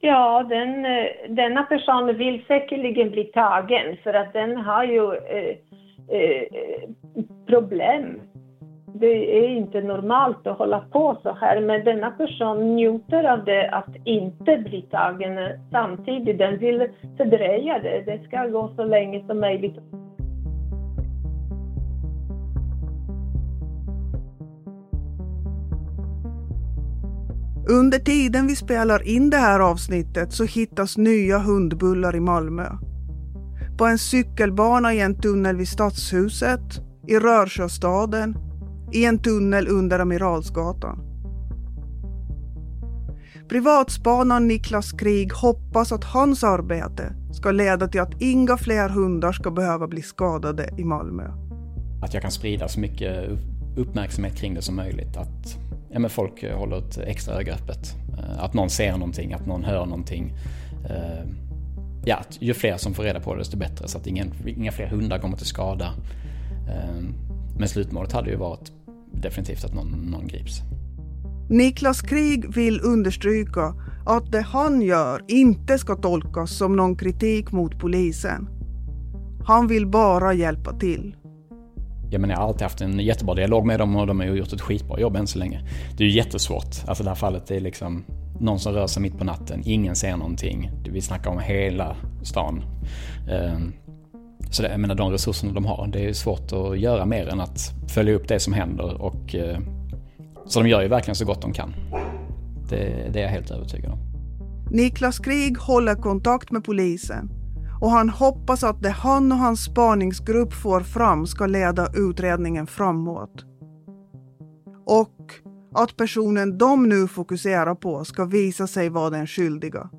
[0.00, 5.56] Ja, den, eh, denna person vill säkerligen bli tagen för att den har ju eh,
[6.12, 6.88] eh,
[7.46, 8.20] problem.
[8.94, 13.70] Det är inte normalt att hålla på så här, men denna person njuter av det
[13.70, 15.38] att inte bli tagen
[15.70, 16.38] samtidigt.
[16.38, 19.76] Den vill fördröja det, det ska gå så länge som möjligt.
[27.68, 32.64] Under tiden vi spelar in det här avsnittet så hittas nya hundbullar i Malmö.
[33.78, 38.36] På en cykelbana i en tunnel vid Stadshuset, i Rörsjöstaden,
[38.92, 40.98] i en tunnel under Amiralsgatan.
[43.48, 49.50] Privatspanaren Niklas Krig hoppas att hans arbete ska leda till att inga fler hundar ska
[49.50, 51.24] behöva bli skadade i Malmö.
[52.02, 53.30] Att jag kan sprida så mycket
[53.76, 55.16] uppmärksamhet kring det som möjligt.
[55.16, 55.58] Att
[55.90, 57.94] ja, men folk håller ett extra öga öppet.
[58.18, 60.32] Eh, att någon ser någonting, att någon hör någonting.
[60.90, 61.28] Eh,
[62.04, 64.86] Ja, ju fler som får reda på det desto bättre så att ingen, inga fler
[64.86, 65.94] hundar kommer till skada.
[66.68, 67.02] Eh,
[67.58, 68.72] men slutmålet hade ju varit
[69.12, 70.60] definitivt att någon, någon grips.
[71.50, 73.74] Niklas Krig vill understryka
[74.06, 78.48] att det han gör inte ska tolkas som någon kritik mot polisen.
[79.46, 81.16] Han vill bara hjälpa till
[82.12, 84.52] jag menar, jag har alltid haft en jättebra dialog med dem och de har gjort
[84.52, 85.60] ett skitbra jobb än så länge.
[85.96, 86.76] Det är ju jättesvårt.
[86.86, 88.04] Alltså det här fallet är liksom
[88.42, 90.70] någon som rör sig mitt på natten, ingen ser någonting.
[90.90, 92.64] Vi snackar om hela stan.
[93.30, 93.72] Ehm,
[94.50, 97.40] så det, jag menar, de resurserna de har, det är svårt att göra mer än
[97.40, 99.02] att följa upp det som händer.
[99.02, 99.58] Och, eh,
[100.46, 101.74] så de gör ju verkligen så gott de kan.
[102.70, 103.98] Det, det är jag helt övertygad om.
[104.70, 107.30] Niklas Krig håller kontakt med polisen
[107.80, 113.44] och han hoppas att det han och hans spaningsgrupp får fram ska leda utredningen framåt.
[114.86, 115.16] Och
[115.74, 119.90] att personen de nu fokuserar på ska visa sig vara den skyldiga.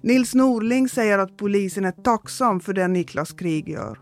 [0.00, 3.98] Nils Norling säger att polisen är tacksam för det Niklas Krig gör.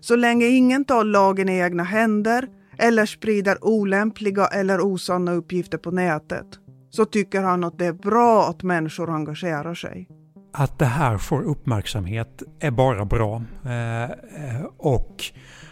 [0.00, 2.48] Så länge ingen tar lagen i egna händer
[2.78, 6.46] eller sprider olämpliga eller osanna uppgifter på nätet
[6.90, 10.08] så tycker han att det är bra att människor engagerar sig.
[10.52, 13.42] Att det här får uppmärksamhet är bara bra.
[13.64, 15.24] Eh, och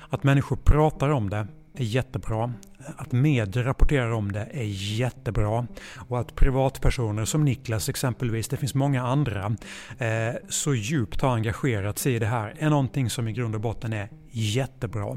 [0.08, 2.52] att människor pratar om det är jättebra.
[2.96, 5.66] Att medier rapporterar om det är jättebra.
[6.08, 9.56] Och att privatpersoner som Niklas exempelvis, det finns många andra,
[9.98, 13.60] eh, så djupt har engagerat sig i det här är någonting som i grund och
[13.60, 15.16] botten är jättebra.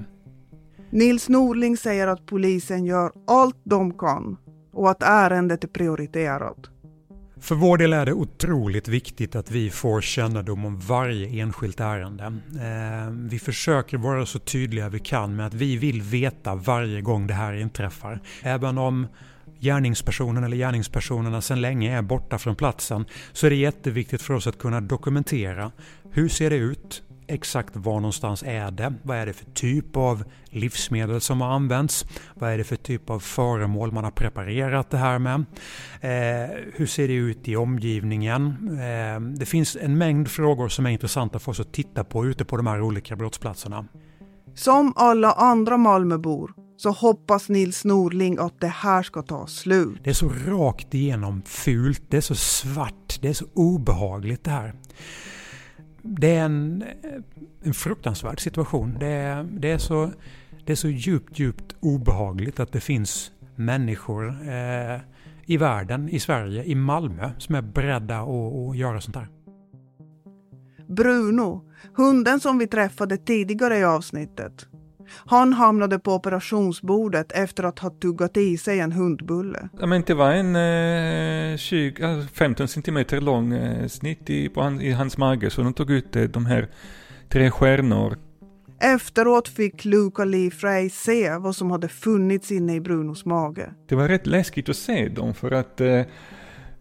[0.90, 4.38] Nils Norling säger att polisen gör allt de kan
[4.74, 6.73] och att ärendet är prioriterat.
[7.44, 12.24] För vår del är det otroligt viktigt att vi får kännedom om varje enskilt ärende.
[12.24, 17.28] Eh, vi försöker vara så tydliga vi kan med att vi vill veta varje gång
[17.28, 18.20] det här inträffar.
[18.42, 19.08] Även om
[19.60, 24.48] gärningspersonen eller gärningspersonerna sedan länge är borta från platsen så är det jätteviktigt för oss
[24.48, 25.72] att kunna dokumentera
[26.12, 27.04] hur ser det ut?
[27.34, 28.94] Exakt var någonstans är det?
[29.04, 32.06] Vad är det för typ av livsmedel som har använts?
[32.36, 35.46] Vad är det för typ av föremål man har preparerat det här med?
[36.02, 38.70] Eh, hur ser det ut i omgivningen?
[38.80, 42.46] Eh, det finns en mängd frågor som är intressanta för oss att titta på ute
[42.46, 43.86] på de här olika brottsplatserna.
[44.56, 50.00] Som alla andra Malmöbor så hoppas Nils Norling att det här ska ta slut.
[50.04, 54.52] Det är så rakt igenom fult, det är så svart, det är så obehagligt det
[54.52, 54.74] här
[56.04, 56.84] det är en,
[57.64, 58.98] en fruktansvärd situation.
[59.00, 60.12] Det är, det, är så,
[60.66, 65.00] det är så djupt, djupt obehagligt att det finns människor eh,
[65.46, 69.28] i världen, i Sverige, i Malmö som är beredda att, att göra sånt här.
[70.88, 71.62] Bruno,
[71.96, 74.68] hunden som vi träffade tidigare i avsnittet,
[75.26, 79.70] han hamnade på operationsbordet efter att ha tuggat i sig en hundbulle.
[79.80, 80.56] Ja, men det var en
[81.54, 85.74] eh, 20, 15 centimeter lång eh, snitt i, på han, i hans mage, så de
[85.74, 86.70] tog ut eh, de här
[87.30, 88.18] tre stjärnor.
[88.80, 93.74] Efteråt fick Luca Lee Frey se vad som hade funnits inne i Brunos mage.
[93.88, 96.02] Det var rätt läskigt att se dem för att eh,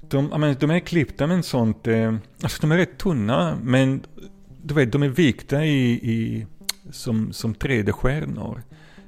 [0.00, 4.02] de, men, de är klippta med en sånt, eh, alltså de är rätt tunna men
[4.64, 6.46] du vet, de är vikta i, i
[6.90, 8.62] som, som 3D-stjärnor.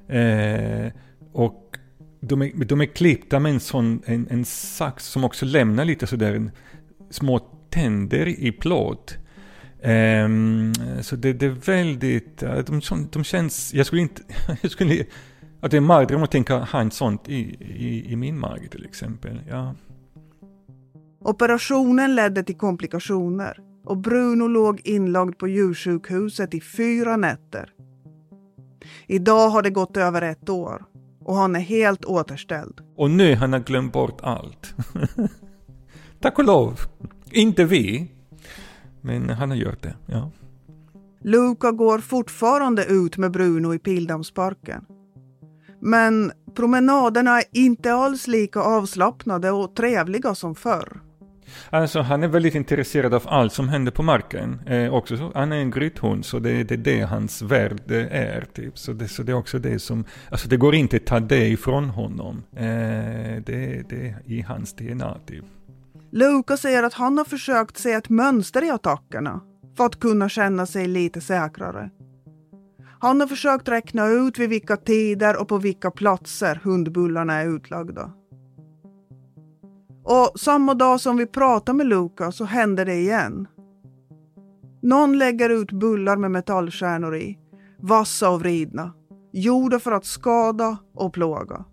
[0.09, 0.93] Eh,
[1.33, 1.77] och
[2.21, 6.07] de är, de är klippta med en sån en, en sax som också lämnar lite
[6.07, 6.51] sådär en,
[7.11, 7.39] små
[7.71, 9.17] tänder i plåt.
[9.83, 14.23] Um, så det, det, är väldigt, de, de känns, jag skulle inte,
[14.63, 15.05] jag skulle,
[15.61, 18.69] att det är en mardröm att tänka ha en sånt i, i, i min mage
[18.69, 19.41] till exempel.
[19.49, 19.75] Ja.
[21.21, 27.71] Operationen ledde till komplikationer och Bruno låg inlagd på djursjukhuset i fyra nätter.
[29.07, 30.85] Idag har det gått över ett år
[31.25, 32.81] och han är helt återställd.
[32.97, 34.75] Och nu han har glömt bort allt.
[36.21, 36.81] Tack och lov.
[37.31, 38.11] Inte vi.
[39.01, 40.31] Men han har gjort det, ja.
[41.21, 44.85] Luca går fortfarande ut med Bruno i Pildammsparken.
[45.81, 51.01] Men promenaderna är inte alls lika avslappnade och trevliga som förr.
[51.71, 54.61] Alltså han är väldigt intresserad av allt som händer på marken.
[54.67, 58.47] Eh, också så, han är en grythund så det är det, det hans värld är.
[58.55, 58.79] Typ.
[58.79, 61.49] Så, det, så det är också det som, alltså det går inte att ta det
[61.49, 62.43] ifrån honom.
[62.57, 62.63] Eh,
[63.47, 65.45] det, det är i hans DNA typ.
[66.11, 69.41] Luca säger att han har försökt se ett mönster i attackerna
[69.77, 71.91] för att kunna känna sig lite säkrare.
[73.01, 78.11] Han har försökt räkna ut vid vilka tider och på vilka platser hundbullarna är utlagda.
[80.05, 83.49] Och samma dag som vi pratar med Luca så händer det igen.
[84.83, 87.39] Någon lägger ut bullar med metallkärnor i,
[87.79, 88.93] vassa och vridna,
[89.33, 91.65] gjorda för att skada och plåga.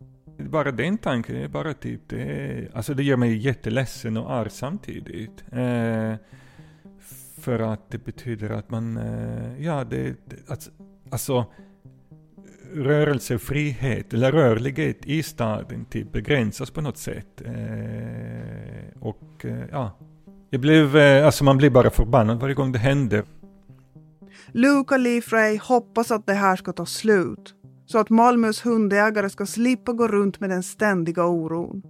[0.50, 4.50] Bara den tanken är bara typ, det, är, alltså det gör mig jätteledsen och arg
[4.50, 5.44] samtidigt.
[5.52, 6.16] Eh,
[7.42, 10.72] för att det betyder att man, eh, ja det, det
[11.12, 11.46] alltså
[12.74, 17.42] rörelsefrihet eller rörlighet i staden typ begränsas på något sätt.
[17.46, 17.91] Eh,
[19.02, 19.91] och eh, ja,
[20.49, 23.24] det blev, eh, alltså man blir bara förbannad varje gång det händer.
[24.52, 29.93] Luca Leafrey hoppas att det här ska ta slut så att Malmös hundägare ska slippa
[29.93, 31.82] gå runt med den ständiga oron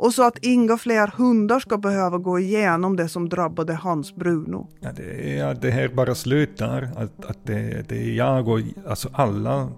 [0.00, 4.68] och så att inga fler hundar ska behöva gå igenom det som drabbade Hans Bruno.
[4.80, 9.08] Ja, det, är, det här bara slutar, att, att det, det är jag och alltså
[9.12, 9.68] alla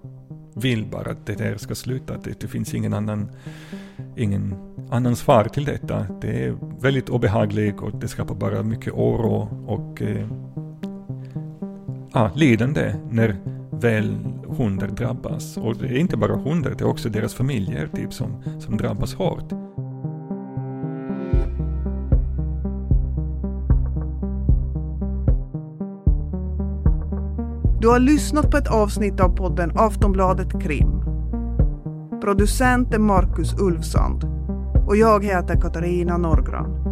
[0.54, 3.30] vill bara att det här ska sluta, det, det finns ingen annan,
[4.16, 4.54] ingen
[4.90, 6.06] annan svar till detta.
[6.20, 10.28] Det är väldigt obehagligt och det skapar bara mycket oro och eh,
[12.12, 13.36] ah, lidande när
[13.70, 14.16] väl
[14.48, 15.56] hundar drabbas.
[15.56, 19.14] Och det är inte bara hundar, det är också deras familjer typ, som, som drabbas
[19.14, 19.52] hårt.
[27.82, 31.02] Du har lyssnat på ett avsnitt av podden Aftonbladet Krim.
[32.20, 34.24] Producent är Marcus Ulfsand
[34.86, 36.91] Och jag heter Katarina Norgran.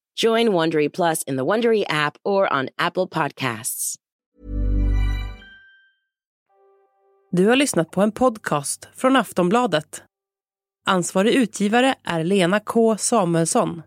[0.15, 3.95] Join Wondery Plus in the Wondery app or on Apple Podcasts.
[7.31, 10.03] Du har lyssnat på en podcast från Aftonbladet.
[10.85, 13.81] Ansvarig utgivare är Lena K Samuelsson.